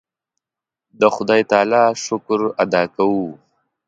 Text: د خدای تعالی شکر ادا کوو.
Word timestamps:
د 0.99 1.01
خدای 1.15 1.41
تعالی 1.51 1.83
شکر 2.05 2.39
ادا 2.63 2.81
کوو. 2.95 3.25